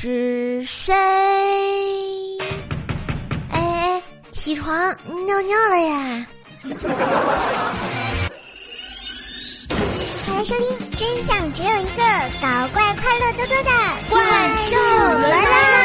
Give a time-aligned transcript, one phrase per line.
[0.00, 0.94] 是谁？
[3.50, 6.26] 哎哎，起床尿尿了呀！
[10.28, 12.02] 来收听，真相只有一个，
[12.40, 13.70] 搞怪快乐多多的
[14.08, 14.22] 怪
[14.66, 14.76] 兽
[15.28, 15.77] 来啦！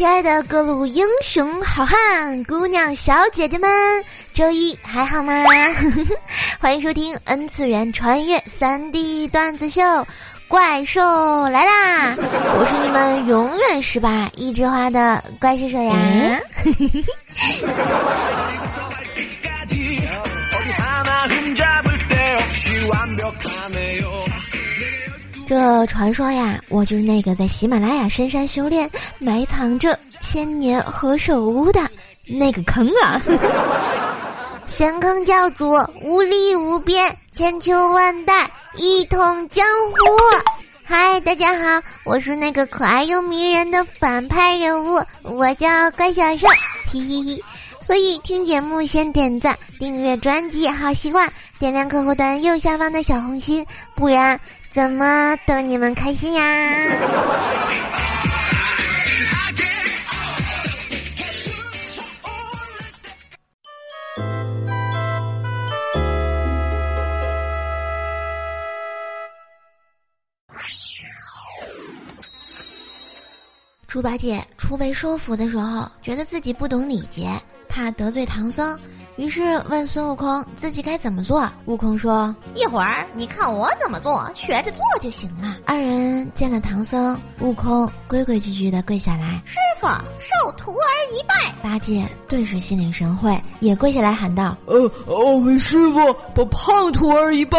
[0.00, 3.68] 亲爱的各路英雄好汉、姑娘小姐姐们，
[4.32, 5.44] 周一还好吗？
[6.58, 9.82] 欢迎收听 N 次元穿越三 D 段子秀
[10.48, 11.02] 《怪兽
[11.50, 16.40] 来啦》，我是你们永远十八一枝花的怪兽手呀。
[25.50, 28.88] 这传说呀，我就是那个在喜马拉雅深山修炼、
[29.18, 31.80] 埋藏着千年何首乌的
[32.24, 33.20] 那个坑啊！
[34.70, 39.96] 神坑教主，无力无边，千秋万代，一统江湖。
[40.84, 46.46] 嗨，大家好，我是那个可爱又迷人的反派人物，我叫怪小兽，
[46.92, 47.44] 嘿嘿嘿。
[47.82, 54.40] 所以听节目先点赞、订阅专辑，好习惯，点亮客户端右下方的小红心，不然。
[54.70, 56.42] 怎么逗你们开心呀？
[73.88, 77.28] 猪八戒初被收服的时候，觉得自己不懂礼节，
[77.68, 78.78] 怕得罪唐僧。
[79.20, 81.46] 于是问孙悟空自己该怎么做。
[81.66, 95.98] 悟空说：“一会儿你看我怎么做，学着做就行了。”二人见了唐僧，悟空规规矩矩的跪下来：“师傅，受徒儿一拜。”八戒顿时心领神会，也跪下来喊道：“呃，我们师傅
[96.34, 97.58] 把胖徒儿一拜。”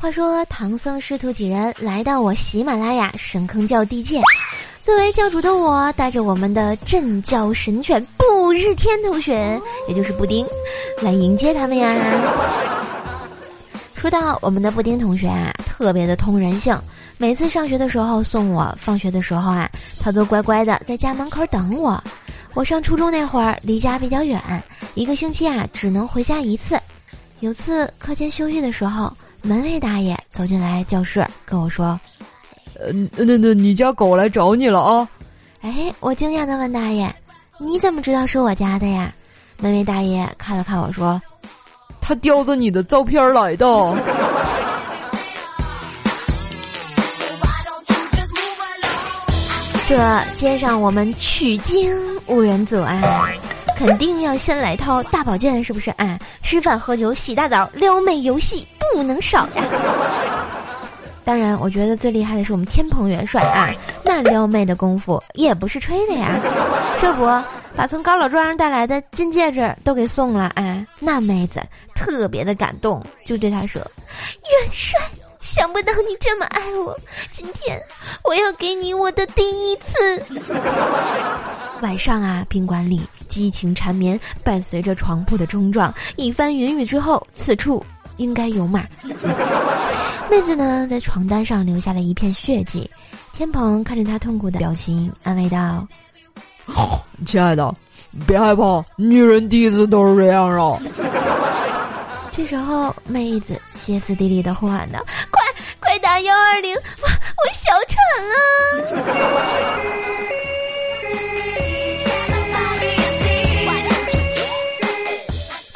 [0.00, 4.20] 话说唐僧师徒几人来到我喜马拉雅神坑教地界。
[4.82, 9.56] 作为教主的我，带着我们的镇教神犬布日天同学，
[9.86, 10.44] 也就是布丁，
[11.00, 11.94] 来迎接他们呀。
[13.94, 16.76] 说到我们的布丁同学啊，特别的通人性，
[17.16, 22.02] 每次上学的时候送我，放学的时候啊，他都乖乖的在家门口等我。
[22.52, 24.42] 我上初中那会儿，离家比较远，
[24.94, 26.76] 一个星期啊只能回家一次。
[27.38, 31.98] 有次课间休息的时候，门卫大爷走进来教室跟我说。
[32.80, 35.08] 呃，那那你家狗来找你了啊？
[35.60, 37.14] 哎，我惊讶的问大爷
[37.60, 39.12] ：“你怎么知道是我家的呀？”
[39.58, 41.20] 那位大爷看了看我说
[42.00, 43.66] ：“他叼着你的照片来的。
[49.86, 51.94] ”这街上我们取经
[52.26, 53.28] 无人阻啊，
[53.76, 55.90] 肯定要先来套大保健，是不是？
[55.92, 56.18] 啊？
[56.40, 59.62] 吃饭喝酒洗大澡撩妹游戏不能少呀。
[61.24, 63.70] 当然，我觉得最厉害的是我们天蓬元帅啊，
[64.04, 66.40] 那撩妹的功夫也不是吹的呀。
[67.00, 67.24] 这不，
[67.76, 70.84] 把从高老庄上带来的金戒指都给送了啊。
[70.98, 71.60] 那妹子
[71.94, 73.80] 特别的感动，就对他说
[74.42, 74.98] ：“元帅，
[75.40, 76.98] 想不到你这么爱我，
[77.30, 77.80] 今天
[78.24, 79.94] 我要给你我的第一次。
[81.82, 87.84] ”晚上啊，宾馆里激情缠绵，伴随着床铺的冲撞，一番云雨之后，此处。
[88.16, 88.84] 应该有马。
[90.30, 92.88] 妹子呢，在床单上留下了一片血迹。
[93.32, 95.86] 天鹏看着她痛苦的表情，安慰道
[97.26, 97.74] ：“亲爱的，
[98.26, 100.78] 别害怕，女人第一次都是这样啊。
[102.32, 104.98] ”这时候，妹子歇斯底里的呼喊道
[105.30, 105.42] ：“快
[105.80, 109.12] 快打幺二零，我我小产了！”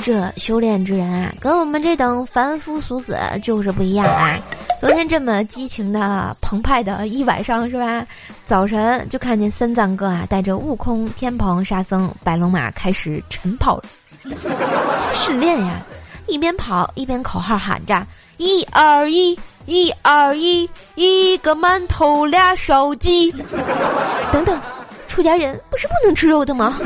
[0.06, 4.38] 这修炼之人啊，跟我们这等凡夫俗子就是不一样啊！
[4.80, 8.06] 昨天这么激情的、澎湃的一晚上，是吧？
[8.46, 13.82] 早晨就看见三藏哥啊，带着悟空、天蓬、沙僧、白龙马开始晨跑
[15.12, 15.82] 训练呀，
[16.28, 18.06] 一边跑一边口号喊着
[18.38, 23.32] ：“一二一，一二一，一个馒头俩烧鸡。”
[24.30, 24.56] 等等，
[25.08, 26.78] 出家人不是不能吃肉的吗？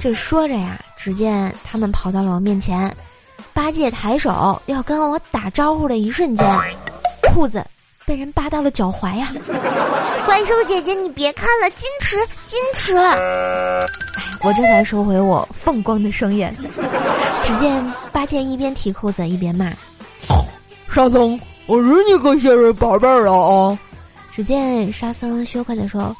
[0.00, 2.94] 这说着呀，只见他们跑到了我面前，
[3.52, 6.46] 八戒抬手要跟我打招呼的一瞬间，
[7.34, 7.64] 裤子
[8.06, 9.32] 被人扒到了脚踝呀！
[10.24, 12.16] 怪兽姐姐，你别看了，矜持，
[12.46, 12.94] 矜持！
[12.96, 13.86] 哎，
[14.44, 16.54] 我这才收回我放光的双眼。
[17.44, 19.72] 只见八戒一边提裤子一边骂
[20.92, 23.78] ：“沙僧，我是你个仙人宝贝儿了啊！”
[24.30, 26.14] 只见沙僧羞愧地说：“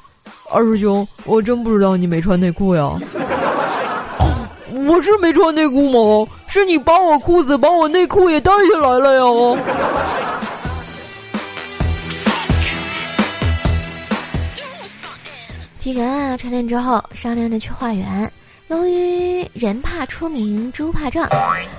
[0.50, 2.98] 二师兄，我真不知道你没穿内裤呀。”
[4.88, 6.26] 我是没穿内裤吗？
[6.46, 9.23] 是你把我裤子把我内裤也带下来了呀！
[15.79, 18.32] 几人啊，晨练之后商量着去化缘。
[18.69, 21.29] 由于人怕出名，猪怕壮，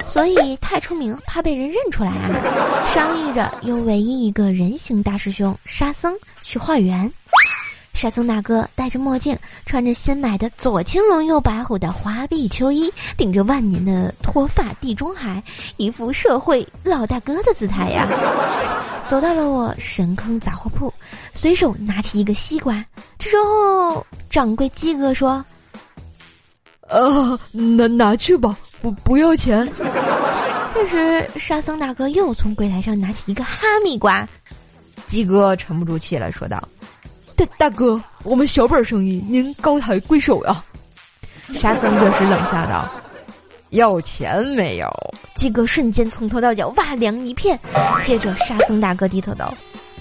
[0.06, 2.30] 所以太出名怕被人认出来啊。
[2.94, 7.12] 商议着，由唯一一个人形大师兄沙僧去化缘。
[8.00, 15.44] 沙僧大哥戴着墨镜，穿着新买的左青龙右白虎的花臂秋衣，顶着万年的脱发地中海，
[15.76, 18.08] 一副社会老大哥的姿态呀。
[19.06, 20.94] 走到了我神坑杂货铺，
[21.34, 22.82] 随手拿起一个西瓜。
[23.18, 25.44] 这时候，掌柜鸡哥说
[26.88, 29.70] ：“呃，拿拿去吧，不不要钱。
[30.74, 34.26] ”这时，沙僧大哥又从柜台上拿起一个哈密瓜，
[35.06, 36.66] 鸡哥沉不住气了，说道。
[37.40, 40.64] 大大哥，我们小本生意，您高抬贵手呀！
[41.54, 42.90] 沙僧这时冷笑道
[43.72, 44.88] ：“要钱没有？”
[45.36, 47.58] 鸡哥瞬间从头到脚哇凉一片。
[48.04, 49.54] 接着，沙僧大哥低头道：“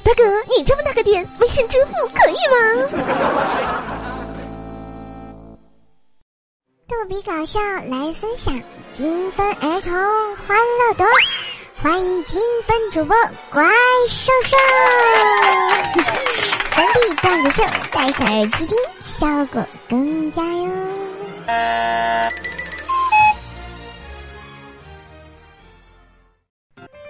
[0.02, 0.24] 大哥，
[0.56, 2.56] 你这么大个店，微信支付可以吗？”
[6.88, 8.52] 逗比搞笑来分享，
[8.92, 9.92] 金分儿童
[10.46, 11.06] 欢乐多。
[11.80, 13.16] 欢迎金粉主播
[13.50, 13.64] 怪
[14.08, 14.56] 兽兽，
[16.72, 20.72] 粉底段子秀，戴上耳机听，效果更佳哟。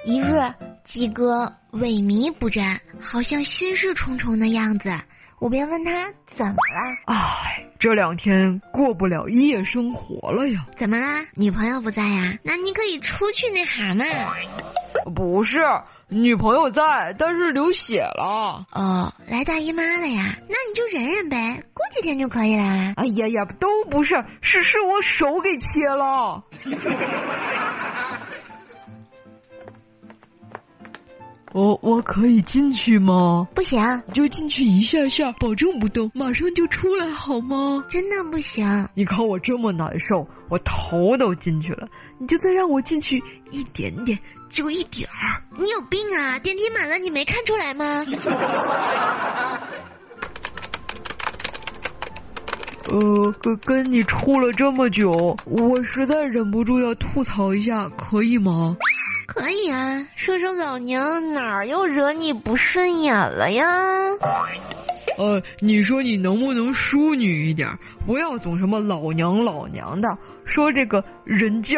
[0.04, 0.54] 一日，
[0.84, 2.62] 鸡哥萎靡不振，
[3.00, 4.90] 好像心事重重的样子。
[5.40, 7.14] 我便问他怎么了？
[7.14, 10.66] 唉，这两天过不了夜生活了呀。
[10.76, 11.24] 怎么啦？
[11.34, 12.36] 女朋友不在呀？
[12.42, 14.04] 那你可以出去那啥嘛。
[15.14, 15.58] 不是，
[16.08, 18.66] 女朋友在，但是流血了。
[18.72, 20.34] 哦，来大姨妈了呀？
[20.48, 22.94] 那你就忍忍呗，过几天就可以啦。
[22.96, 26.42] 哎呀呀，都不是，是是我手给切了。
[31.58, 33.48] 我我可以进去吗？
[33.52, 33.76] 不行，
[34.12, 37.84] 就进去一下下，保证不动，马上就出来好吗？
[37.88, 38.88] 真的不行。
[38.94, 41.88] 你看我这么难受，我头都进去了，
[42.20, 43.20] 你就再让我进去
[43.50, 44.16] 一点点，
[44.48, 45.42] 就一点儿。
[45.58, 46.38] 你有病啊！
[46.38, 48.06] 电梯满了，你没看出来吗？
[52.88, 58.76] 呃，跟跟你处了这么久，我实在忍不住要吐槽一下，可以吗？
[59.28, 63.62] 可以啊，说说老娘哪儿又惹你不顺眼了呀？
[65.18, 67.68] 呃，你说你能不能淑女一点，
[68.06, 70.08] 不要总什么老娘老娘的，
[70.46, 71.76] 说这个人家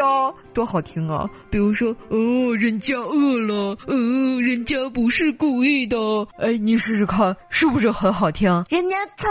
[0.55, 1.29] 多好听啊！
[1.51, 3.97] 比如说，哦，人家饿了，呃，
[4.41, 5.97] 人家不是故意的，
[6.39, 8.49] 哎，你试试看，是不是很好听？
[8.69, 9.29] 人家疼，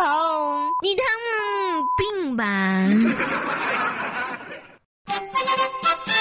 [0.84, 2.44] 你他妈病吧？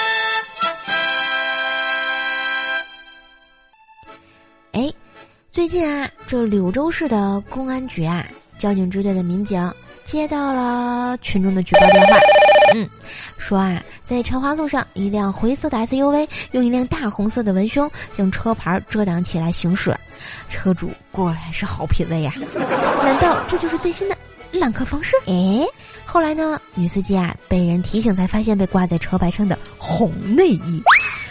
[4.79, 4.89] 哎，
[5.51, 8.25] 最近啊，这柳州市的公安局啊，
[8.59, 9.61] 交警支队的民警
[10.05, 12.17] 接到了群众的举报电话，
[12.77, 12.89] 嗯，
[13.39, 19.93] 说啊，在成华路上，一辆灰色的 SUV 用一辆大红色的文胸将车牌遮挡起来行驶，
[20.49, 22.33] 车主果然是好品味呀！
[23.03, 24.17] 难道这就是最新的
[24.53, 25.17] 揽客方式？
[25.27, 25.67] 哎，
[26.05, 30.81] 后来呢，女司机啊被人提醒才发现被挂在车牌上的红内衣，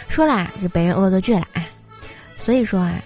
[0.06, 1.64] 说啦，就被人恶作剧了啊！
[2.36, 3.02] 所以说啊。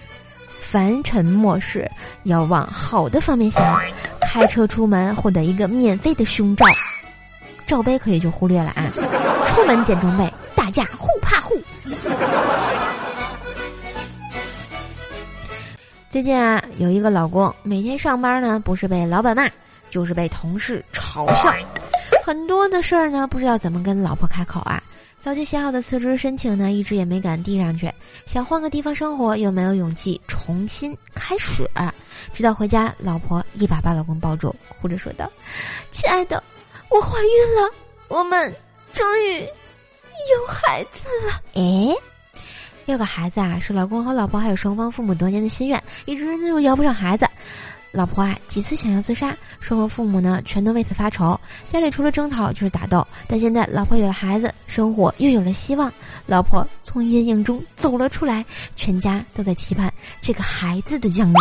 [0.73, 1.87] 凡尘末世，
[2.23, 3.79] 要往好的方面想。
[4.21, 6.65] 开车出门获得一个免费的胸罩，
[7.67, 8.89] 罩杯可以就忽略了啊。
[9.45, 11.55] 出门捡装备，大家互怕互。
[16.09, 19.47] 最近啊，有一个老公每天上班呢，不是被老板骂，
[19.91, 21.53] 就是被同事嘲笑，
[22.25, 24.81] 很多的事儿呢，不知道怎么跟老婆开口啊。
[25.23, 27.89] 早就写好的辞职申请呢，一直也没敢递上去。
[28.25, 31.65] 想换个地方生活，又没有勇气重新开始。
[32.33, 35.31] 直到回家，老婆一把把老公抱住，哭着说道
[35.91, 36.43] ：“亲爱的，
[36.89, 37.71] 我怀孕了，
[38.09, 38.53] 我们
[38.91, 41.95] 终于有孩子了。”哎，
[42.87, 47.25] 要个孩子啊，是老公和老婆还有双方父母多年的心愿，一直又要不上孩子。
[47.93, 53.07] 老婆啊几次想要自杀，说我父母呢全都为此发愁，家里除了争吵就是打斗。
[53.27, 55.93] 但现在老婆有了孩子，生活又有了希望，
[56.25, 58.43] 老婆从阴影中走了出来，
[58.75, 61.35] 全家都在期盼这个孩子的降临。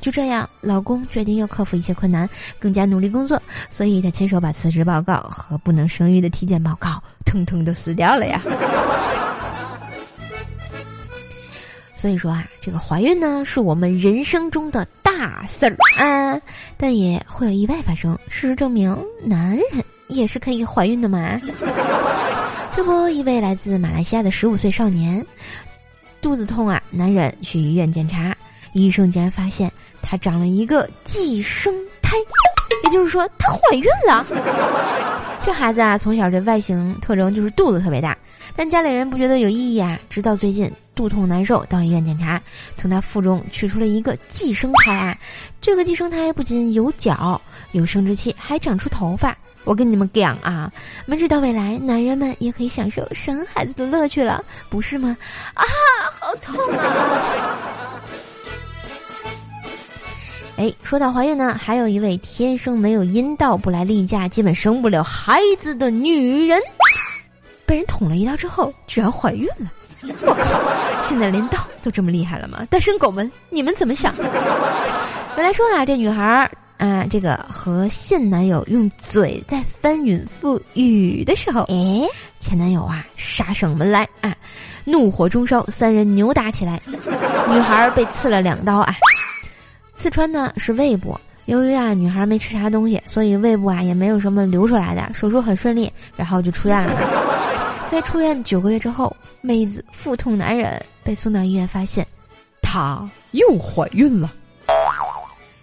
[0.00, 8.40] 就这样，老公决定要克服一切困难，更加努力工作，所以他亲手把辞职报告和不能生育的体检报告统统都撕掉了呀。
[11.98, 16.40] 所以说啊，这个怀孕呢是我们人生中的大事儿啊，
[16.76, 18.16] 但也会有意外发生。
[18.28, 21.36] 事实证明，男人也是可以怀孕的嘛。
[22.72, 25.26] 这不，一位来自马来西亚的十五岁少年
[26.22, 28.32] 肚子痛啊，男人去医院检查，
[28.74, 29.68] 医生竟然发现
[30.00, 32.16] 他长了一个寄生胎，
[32.86, 34.24] 也就是说她怀孕了。
[35.44, 38.16] 这孩子啊，从小这外形特征就是肚子特别大。
[38.58, 42.42] 但家里人不觉得有意义啊，直到最近肚痛难受，到医院检查，
[42.74, 45.16] 从他腹中取出了一个寄生胎啊！
[45.60, 49.38] 这个寄生胎不仅有脚、有生殖器，还长出头发。
[49.62, 50.68] 我跟你们讲啊，
[51.06, 55.16] 没准到未来，男人们也可以享受生孩子的乐趣了，不是吗？
[55.54, 55.62] 啊，
[56.18, 57.62] 好痛啊！
[60.58, 66.60] 哎，说到怀孕呢，还有一位天生没有阴道、不来例假、基本生不了孩子的女人。
[67.68, 69.70] 被人捅了一刀之后，居然怀孕了！
[70.22, 72.66] 我靠，现在连刀都这么厉害了吗？
[72.70, 74.14] 单身狗们，你们怎么想？
[75.36, 82.08] 原来说啊，这女孩儿啊，这个和现男友用嘴在翻云覆雨的时候，哎，
[82.40, 84.34] 前男友啊杀上门来啊，
[84.84, 86.80] 怒火中烧，三人扭打起来，
[87.50, 88.94] 女孩被刺了两刀啊，
[89.94, 91.14] 刺穿呢是胃部。
[91.46, 97.27] 由于啊，女孩没吃啥东西，所以胃部啊也没有什么流出来的，手术很顺利，然后就出院了。
[97.90, 102.06] 在出院九个月之后，妹子腹痛难忍，被送到医院，发现
[102.60, 104.30] 她又怀孕了，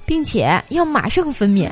[0.06, 1.70] 并且要马上分娩。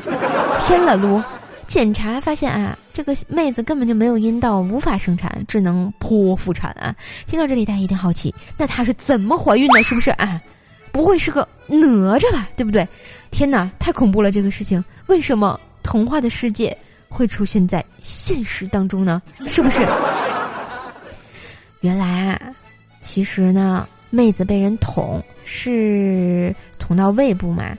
[0.67, 1.22] 天了噜！
[1.65, 6.95] 检查发现啊，这个妹子根本就没有阴道，无法生产，只能剖腹产啊。
[7.25, 9.81] 听到这里，大家一定好奇，那她是怎么怀孕的？
[9.83, 10.39] 是不是啊？
[10.91, 11.77] 不会是个哪
[12.19, 12.48] 吒吧？
[12.55, 12.88] 对不对？
[13.31, 14.29] 天哪，太恐怖了！
[14.29, 16.77] 这个事情为什么童话的世界
[17.10, 19.19] 会出现在现实当中呢？
[19.48, 19.81] 是不是？
[21.84, 22.40] 原来啊，
[23.02, 27.78] 其实呢，妹子被人捅是捅到胃部嘛，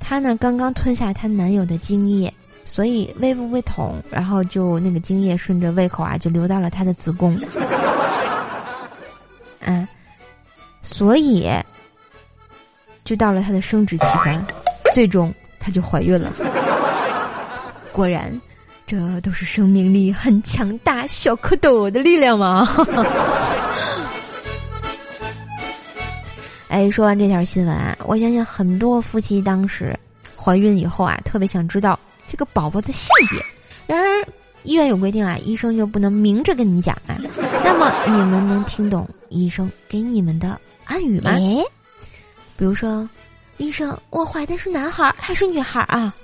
[0.00, 2.32] 她呢刚刚吞下她男友的精液，
[2.64, 7.38] 所以胃部被捅，然后就那个精液顺着胃口啊就流到了她的子宫，
[9.60, 9.86] 啊，
[10.80, 11.46] 所以
[13.04, 14.42] 就到了她的生殖器官，
[14.94, 15.30] 最终
[15.60, 16.32] 她就怀孕了。
[17.92, 18.32] 果然。
[18.84, 22.68] 这都是生命力很强大小蝌蚪的力量吗？
[26.72, 29.94] 哎，说完这条新闻啊，我相信很多夫妻当时
[30.34, 33.38] 怀孕以后啊，特别想知道这个宝宝的性别。
[33.86, 34.26] 然而
[34.62, 37.14] 医院有规定啊，医生又不能明着跟你讲啊。
[37.62, 41.32] 那么你们能听懂医生给你们的暗语吗？
[42.56, 43.06] 比如说，
[43.58, 46.14] 医生，我怀的是男孩还是女孩啊？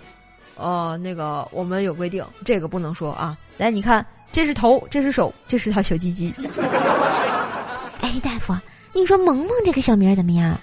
[0.57, 3.37] 哦，那个我们有规定，这个不能说啊。
[3.59, 6.33] 来，你看，这是头，这是手，这是他小鸡鸡。
[8.01, 8.55] 哎，大夫，
[8.99, 10.59] 你说萌萌这个小名怎么样？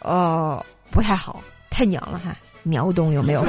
[0.00, 2.36] 哦，不太好，太娘了哈。
[2.62, 3.42] 苗东有没有？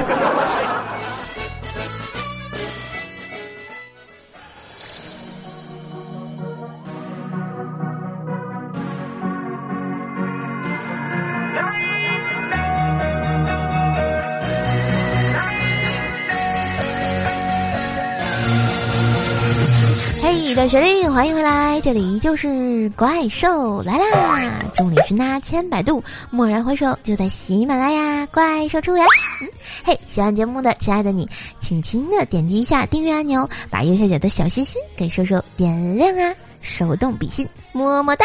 [20.22, 24.62] 嘿的旋律，欢迎回来，这里就是怪兽来啦！
[24.74, 29.06] 众里寻他千百度，蓦然回首，就在喜马拉雅，怪兽出园。
[29.40, 29.48] 嗯，
[29.82, 31.26] 嘿，喜欢节目的亲爱的你，
[31.58, 36.34] 请轻轻的点击一下订阅按钮，把右下角的小心心给兽兽点亮啊！
[36.60, 38.24] 手动比心，么么哒！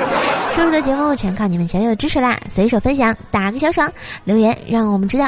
[0.52, 2.38] 兽兽的节目全靠你们小友的支持啦！
[2.46, 3.90] 随手分享，打个小爽，
[4.24, 5.26] 留言让我们知道。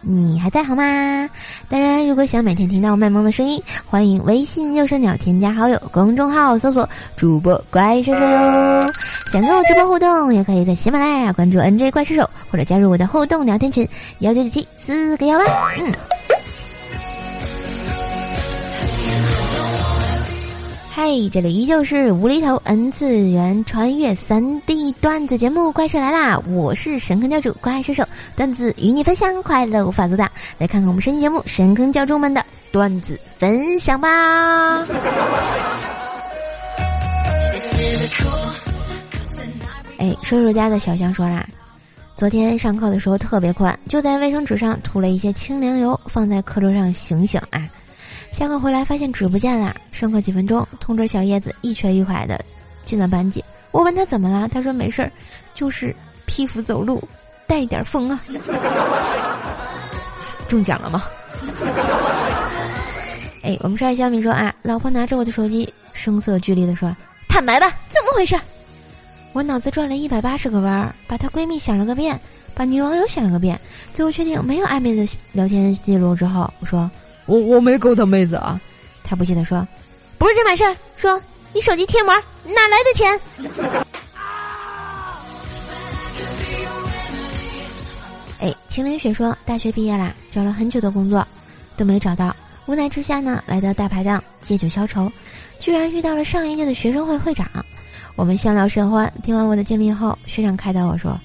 [0.00, 1.28] 你还在好吗？
[1.68, 8.92] 当然，如果想每天听到卖萌的声音，欢迎微信右上角添加好友，公众号搜索主播怪兽兽哟。
[9.32, 13.86] 想跟我直播互动，也可以在喜马拉雅关注 NJ 怪兽兽，或者加入我的互动聊天群
[14.20, 15.44] 幺九九七四个幺八。
[15.78, 15.92] 嗯。
[21.00, 30.28] 嗨，这里依旧是无厘头 N 次元穿越三 D 段子节目《怪兽来啦》，我是神坑教主怪兽手，段子与你分享，快乐无法阻挡。
[30.58, 34.84] 来看看我们神奇节目神坑教主们的段子分享吧。
[39.98, 41.48] 哎，叔叔家的小香说啦，
[42.16, 47.62] 昨天上课的时候特别困，就在卫生纸上涂了一些清凉油，放在课桌上醒醒啊。
[48.30, 52.40] 下课回来发现纸不见了，上课几分钟，同桌小叶子一瘸一拐的
[52.84, 53.44] 进了班级。
[53.72, 55.10] 我问他怎么了，他说没事儿，
[55.54, 55.94] 就是
[56.26, 57.02] 皮肤走路
[57.46, 58.20] 带一点风啊。
[60.46, 61.04] 中奖了吗？
[63.42, 66.94] 哎，我们帅小米说啊，老婆拿着我的手机，声色俱厉的说
[67.28, 68.38] ：“坦白吧，怎么回事？”
[69.34, 72.18] 我脑子转了一百八十个弯儿，把她闺蜜想了个遍，
[72.54, 73.60] 把女网友想了个遍，
[73.92, 76.90] 最后确定没有暧昧的聊天记录之后，我说
[77.28, 78.60] ：“我我没勾他妹子啊。”
[79.04, 79.64] 他不屑的说
[80.18, 81.22] ：“不是这码事儿。”说
[81.54, 82.12] ：“你手机贴膜
[82.44, 83.20] 哪来的钱？”
[88.40, 91.26] 哎，秦林雪说：“大学毕业啦，找了很久的工作，
[91.76, 92.34] 都没找到。
[92.66, 95.10] 无奈之下呢，来到大排档借酒消愁，
[95.58, 97.48] 居然遇到了上一届的学生会会长。”
[98.14, 99.12] 我们相聊甚欢。
[99.22, 101.18] 听完我的经历后，学长开导我说：“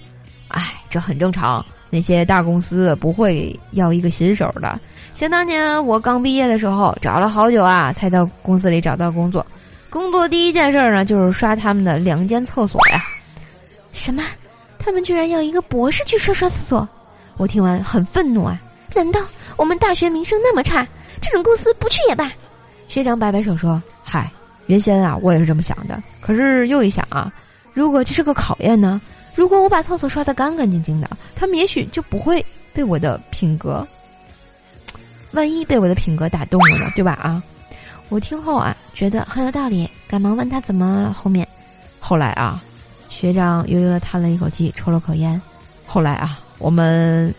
[0.50, 1.66] 哎，这很正常。
[1.90, 4.80] 那些大公司不会要一个新手的。
[5.14, 9.46] 想当年我刚毕业的时候，找了好久啊，才到公司里找到工作。
[9.90, 13.00] 工作第一件事呢，就是刷他们的两间厕所呀。
[13.92, 14.24] 什么？
[14.80, 16.90] 他们居然要一个博士去刷刷厕所？
[17.38, 18.60] 我听完很愤怒啊！
[18.96, 19.22] 难道
[19.56, 20.86] 我们大学名声那么差？
[21.22, 22.32] 这种公司不去也罢。
[22.88, 24.30] 学长摆摆手说：“嗨。”
[24.68, 26.02] 原先啊，我也是这么想的。
[26.22, 27.32] 可是又一想啊，
[27.74, 29.00] 如果这是个考验呢？
[29.36, 33.86] 如果我把厕所刷得干干净净的，他们也许就不会被我的品格，
[35.34, 36.92] 万一被我的品格打动了呢？
[36.96, 37.14] 对吧？
[37.14, 37.44] 啊！
[38.10, 41.12] 我听后啊，觉得很有道理，赶忙问他怎么了。
[41.12, 41.48] 后面，
[42.00, 42.64] 后来啊，
[43.10, 45.42] 学长悠悠的叹了一口气，抽了口烟。
[45.88, 47.34] 后来啊，我们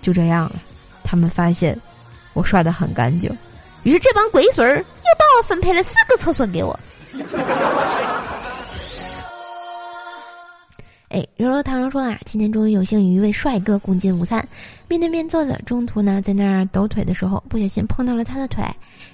[0.00, 0.52] 就这样了。
[1.04, 1.78] 他们发现
[2.32, 3.30] 我刷的很干净。
[3.82, 6.78] 于是这帮鬼孙儿又把我分配了四个厕所给我。
[11.10, 14.42] 哎，柔柔堂上说啊，今天终于有幸与一位帅哥共进午餐，
[14.92, 18.62] 面对面坐着，中途呢在那儿抖腿的时候，不小心碰到了他的腿，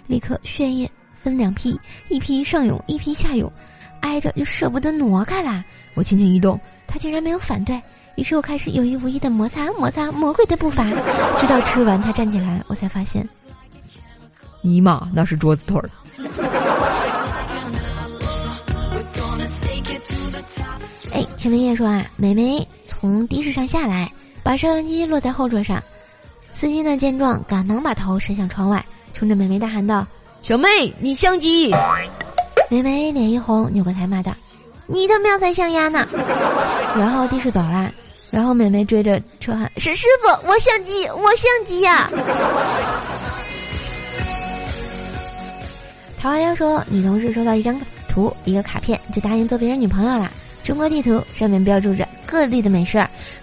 [0.08, 0.90] 立刻血液
[1.23, 3.49] 分两批，一批上涌，一批下涌，
[4.00, 5.64] 挨着就舍不得挪开啦。
[5.94, 6.58] 我轻轻一动，
[6.88, 7.80] 他竟然没有反对，
[8.16, 10.85] 于是我开始有意无意的摩擦摩擦魔鬼的步伐，
[11.38, 13.25] 直到吃完他站起来，我才发现。
[14.61, 15.88] 尼玛，那是桌子腿儿。
[21.12, 24.11] 哎，秦林叶说啊，美眉从的士上下来，
[24.48, 25.78] 把摄像机落在后座上，
[26.54, 28.82] 司机呢见状，赶忙把头伸向窗外，
[29.12, 30.06] 冲着美眉大喊道
[30.40, 30.66] ：“小妹，
[31.00, 31.70] 你相机！”
[32.70, 34.32] 美眉脸一红，扭过头骂道
[34.88, 36.08] ：“你他妈才像鸭呢！”
[36.96, 37.92] 然后的士走了，
[38.30, 42.11] 然后美眉追着车喊：“是师傅，我相机，我相机呀！”
[46.18, 50.32] 桃花妖说：“女同事收到一张图，一个卡片，就答应做别人女朋友了。
[50.64, 52.99] 中国地图上面标注着各地的美食，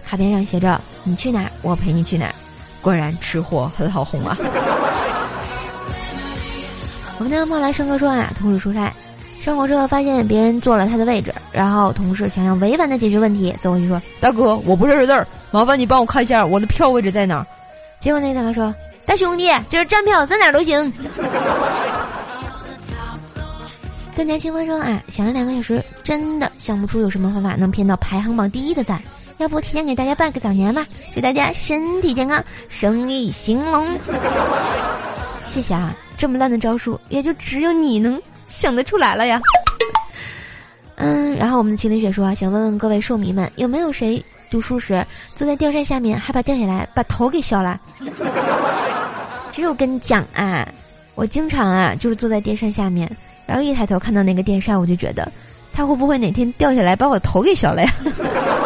[0.05, 2.35] 卡片上写着‘你去哪儿，我陪你去哪儿’。
[2.81, 4.37] 果然吃货很好哄啊！”
[7.17, 8.91] 我们的莫来生哥说：“啊，同事出差，
[9.39, 17.47] 上火车发现别人坐了他的位置，然后同事想要委婉的解决问题，走过去说：‘大哥，我不认识字儿，麻烦你帮我看一下我的票位置在哪儿。’
[17.99, 18.73] 结果那大哥说
[19.07, 20.93] ：‘大兄弟，这是站票，在哪儿都行。’”
[24.15, 29.01] 断家清风说啊，想了两个小时，真的想不出有什么方法能骗到排行榜第一的赞。
[29.39, 33.85] 要不提前给大家拜个早年吧，祝大家身体健康，生意兴隆。
[35.43, 39.41] 谢谢啊，这么烂的招数，也就只有你能想得出来了呀。
[40.95, 47.77] 嗯，然后我们的麒麟雪说啊，想问问各位兽迷们，有没有谁读书时坐在吊扇下面，害怕掉下来把头给削了？
[49.51, 50.65] 其实我跟你讲啊，
[51.15, 53.05] 我经常啊就是坐在电扇下面。
[53.45, 55.31] 然后一抬头看到那个电扇，我就觉得，
[55.73, 57.93] 它会不会哪天掉下来把我头给削了呀？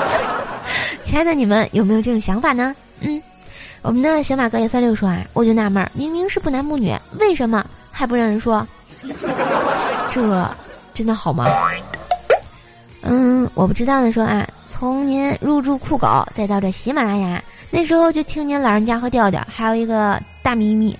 [1.04, 2.76] 亲爱的，你们有没有这种想法呢？
[3.02, 3.22] 嗯，
[3.82, 8.65] 我们的小马哥幺三六说啊，我就纳闷儿，明明是不男不女，为什么还不让人说？
[10.10, 10.50] 这
[10.94, 11.46] 真的好吗？
[13.02, 14.12] 嗯，我不知道呢。
[14.12, 20.98] 说啊，从您入驻酷狗，再到这喜马拉雅，那时候就听您老人家和调调，还有一个大咪咪，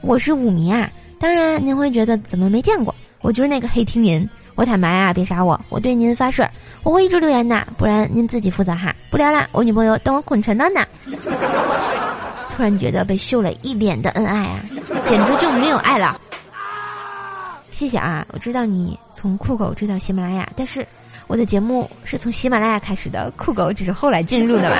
[0.00, 0.90] 我是五迷啊。
[1.18, 2.94] 当然，您会觉得怎么没见过？
[3.22, 6.46] 我就是那个黑听人，我坦白啊，别杀我，我对您发誓，
[6.82, 8.94] 我会一直留言的，不然您自己负责哈。
[9.10, 10.84] 不聊了，我女朋友等我滚床单呢。
[12.54, 14.60] 突然觉得被秀了一脸的恩爱啊，
[15.04, 16.20] 简直就没有爱了。
[17.70, 20.86] 谢谢啊，我知道你从酷狗追到喜马拉雅，但是
[21.28, 24.76] 我的节目是从喜马拉雅开始的，酷狗只是后来进入的嘛。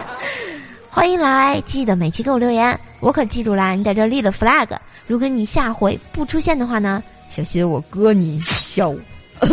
[0.88, 4.68] 欢迎来，记得每期给我留言，我可记住啦，你在这立了 flag，
[5.06, 7.02] 如果你下回不出现的话呢？
[7.36, 8.94] 小心我割你笑！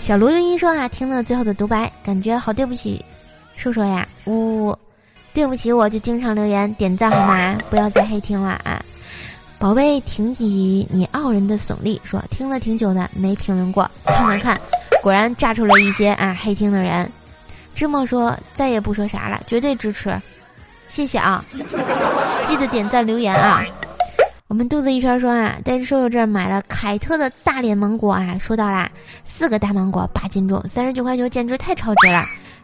[0.00, 3.00] 小卢云一说啊，听了最后的独白，感觉好对不起，
[3.54, 4.76] 说说呀，呜，
[5.32, 7.56] 对不起，我就经常留言点赞好吗？
[7.70, 8.84] 不要再黑听了啊！
[9.56, 14.60] 宝贝，挺起你傲人的耸立，说听了挺久的，没评论过，看看看，
[15.00, 17.08] 果然炸出了一些啊黑听的人。
[17.72, 20.20] 芝麻说再也不说啥了，绝对支持，
[20.88, 21.44] 谢谢啊！
[22.44, 23.64] 记得点赞留言啊！
[24.48, 28.88] 我们肚子一圈说啊，在瘦瘦这儿买了凯特的大脸芒果啊，说到啦，
[29.24, 32.22] 四个大芒果八斤重，三十九块九，简直太超值了，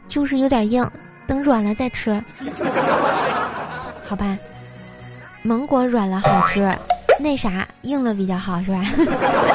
[0.09, 0.89] 就是有点硬，
[1.27, 2.23] 等软了再吃，
[4.05, 4.39] 好吧。
[5.43, 6.73] 芒果软了好吃，
[7.19, 8.81] 那啥硬了比较好是吧？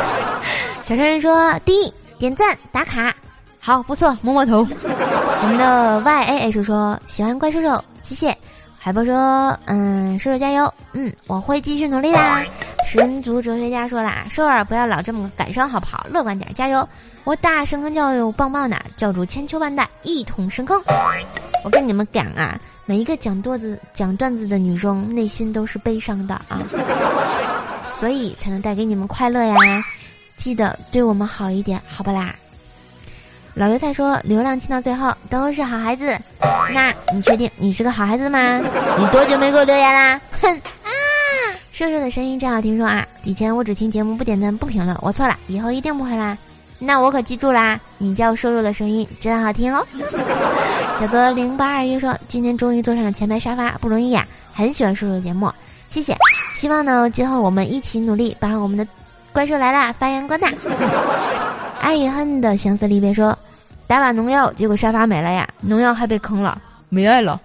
[0.84, 3.16] 小超人说：第一点赞打卡，
[3.58, 4.68] 好不错，摸摸头。
[4.68, 8.36] 我们的 Y A H 说喜欢怪兽兽，谢谢。
[8.80, 12.44] 海波说：嗯，兽兽加油，嗯，我会继续努力啦。
[12.86, 16.08] 神族哲学家说啦：兽儿不要老这么感伤好不好？
[16.10, 16.88] 乐观点，加油。
[17.26, 20.82] 我大神坑教育棒棒的，教主千秋万代一统深坑。
[21.66, 26.62] 我跟你们讲啊，每一个讲段子讲段子的女生内心都是悲伤的啊，
[28.00, 29.56] 所以才能带给你们快乐呀。
[30.38, 32.34] 记得对我们好一点，好不啦？
[33.58, 36.16] 老油菜说：“流量听到最后都是好孩子，
[36.72, 38.60] 那你确定你是个好孩子吗？
[39.00, 40.22] 你多久没给我留言啦？
[40.40, 40.48] 哼
[40.84, 40.90] 啊！
[41.72, 46.38] 瘦瘦的声音真好听，说啊，以前我只听节目不点赞不评论，我错了，以后一定不会啦。”
[46.78, 47.80] 那我可记住啦！
[47.98, 49.84] 你叫瘦肉的声音真好听哦。
[51.00, 54.24] 小泽零八二一说：“今天终于坐上了前排沙发，不容易呀！
[54.54, 55.52] 很喜欢瘦瘦节目，
[55.90, 56.16] 谢谢。
[56.54, 58.88] 希望呢，今后我们一起努力，把我们的
[59.34, 60.54] 怪兽来了发扬光大。”
[61.80, 63.38] 爱与恨的相思离别说
[63.88, 65.48] ：“打把农药，结果沙发没了呀！
[65.62, 67.40] 农药还被坑了，没爱了。”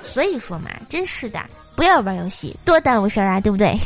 [0.00, 1.38] 所以说嘛，真是的，
[1.76, 3.68] 不要玩游戏，多耽误事儿啊，对不对？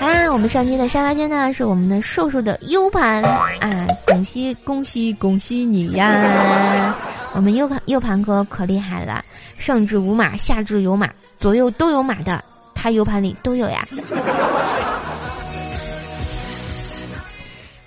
[0.00, 6.94] 啊，我们上期的沙发君呢是我们的瘦瘦的 U 盘啊，恭喜恭喜恭喜你呀！
[7.34, 9.24] 我们 U 盘 U 盘哥可厉害了，
[9.56, 13.84] 上至无码，下至有码，左右都有码的，他 U 盘里都有呀。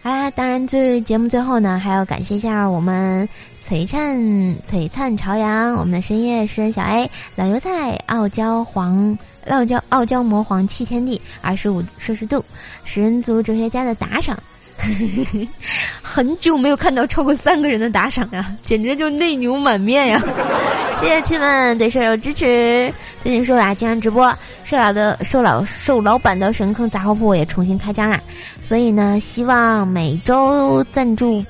[0.03, 3.27] 好啦，当然最节目最后呢，还要感谢一下我们
[3.61, 4.17] 璀璨
[4.63, 9.17] 璀璨朝阳，我们的深夜诗人小 A，老油菜傲娇黄。
[9.49, 12.45] 傲娇傲娇魔皇弃天地二十五摄氏度，
[12.83, 14.37] 食人族哲学家的打赏，
[15.99, 20.21] 很久没有看到超过三个人的打赏呀，简直就内牛满面呀！
[20.93, 22.93] 谢谢亲们对舍友支持。
[23.21, 28.19] 最近瘦啊经常直播，瘦老的瘦老瘦老板的神坑杂货铺也重新开张了，
[28.61, 31.43] 所以呢，希望每周赞助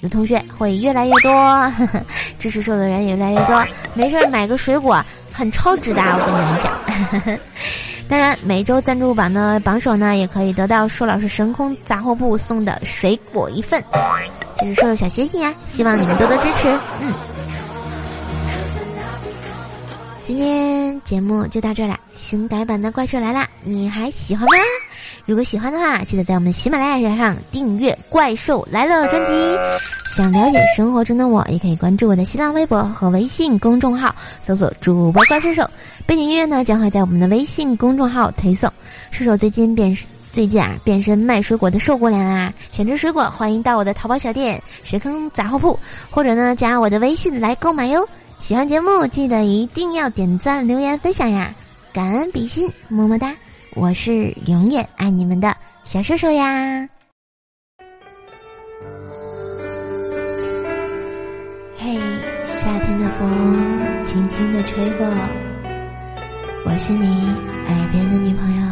[0.00, 1.72] 的同学会越来越多，
[2.38, 3.64] 支持瘦的人也越来越多。
[3.94, 5.02] 没事儿买个水果。
[5.32, 7.38] 很超值的，我跟你们讲。
[8.08, 13.84] 当然，每周赞助榜的榜首呢，也可以得到舒老师神空杂货铺送的水果一份，
[14.56, 16.70] 这是瘦瘦小心心呀，希望你们多多支持。
[17.02, 17.12] 嗯，
[20.26, 24.54] 今天节目就到这了，新改版的怪兽来啦，你还喜欢吗？
[25.24, 29.32] 如果喜欢的话，记得在我们喜马拉雅上订阅《怪兽来了》专辑。
[30.16, 35.62] 想了解生活中的我，也可以关注我的新浪微博和微信公众号，搜索“主播怪兽手”。
[36.06, 38.68] 背景音乐呢，将会在我们的微信公众号推送。
[39.12, 39.96] 射手最近变
[40.32, 42.52] 最近啊，变身卖水果的瘦姑娘啦！
[42.72, 45.78] 想吃水果，欢迎到我的淘宝小店“石坑杂货铺”，
[46.10, 48.04] 或者呢，加我的微信来购买哟。
[48.38, 51.52] 喜欢节目，记得一定要点赞、留言、分享呀！
[51.92, 53.34] 感恩比心，么么哒。
[53.74, 56.88] 我是永远爱你们的小射手呀！
[61.76, 61.98] 嘿，
[62.44, 65.06] 夏天的风轻轻的吹过，
[66.64, 67.06] 我是你
[67.66, 68.62] 耳边的女朋友。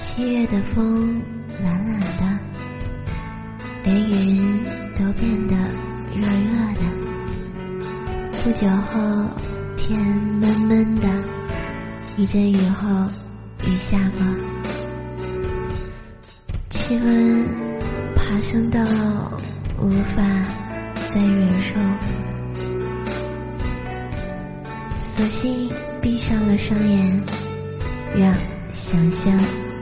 [0.00, 1.22] 七月的风
[1.62, 2.38] 懒懒的，
[3.88, 4.64] 连云
[4.98, 5.56] 都变得
[6.14, 6.82] 热热的。
[8.44, 9.00] 不久后，
[9.78, 11.08] 天闷闷的，
[12.18, 12.86] 一阵雨后，
[13.66, 14.20] 雨下过，
[16.68, 17.46] 气温
[18.14, 18.78] 爬升到
[19.80, 20.22] 无法
[21.08, 21.80] 再忍受，
[24.98, 25.70] 索性
[26.02, 27.22] 闭上了双眼，
[28.14, 28.34] 让
[28.70, 29.32] 想象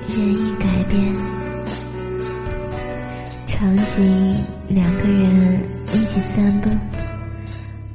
[0.09, 1.13] 任意改变。
[3.59, 4.37] 场景：
[4.69, 5.35] 两个人
[5.95, 6.69] 一起散步。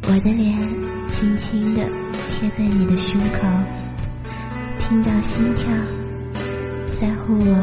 [0.07, 0.57] 我的脸
[1.07, 1.83] 轻轻的
[2.27, 3.47] 贴在你的胸口，
[4.79, 5.71] 听到心跳，
[6.99, 7.55] 在乎我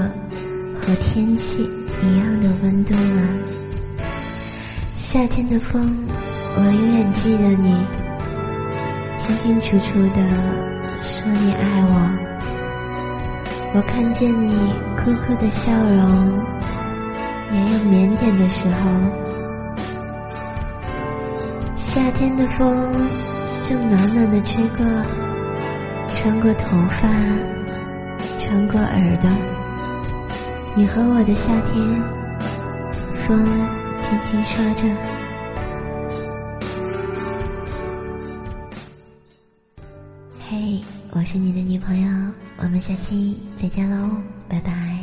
[0.80, 1.58] 和天气
[2.00, 3.28] 一样的温度吗？
[4.94, 5.92] 夏天的风，
[6.54, 7.84] 我永远记得你，
[9.16, 10.22] 清清楚楚的
[11.02, 12.14] 说你爱我。
[13.74, 14.56] 我看见你
[14.96, 16.57] 酷酷的笑容，
[17.52, 18.90] 也有腼腆的时候。
[21.76, 23.08] 夏天的风
[23.62, 24.84] 正暖暖的吹过，
[26.12, 27.08] 穿过头发，
[28.36, 29.30] 穿过耳朵。
[30.76, 31.88] 你和我的夏天，
[33.14, 33.44] 风
[33.98, 34.86] 轻轻说着。
[40.48, 40.80] 嘿，
[41.10, 42.08] 我是你的女朋友，
[42.58, 44.08] 我们下期再见喽，
[44.48, 44.97] 拜拜。